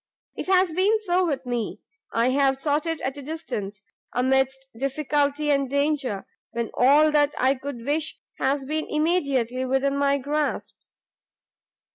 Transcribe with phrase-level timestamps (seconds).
[0.35, 1.79] It has been so with me;
[2.11, 3.83] I have sought it at a distance,
[4.15, 10.17] amidst difficulty and danger, when all that I could wish has been immediately within my
[10.17, 10.73] grasp."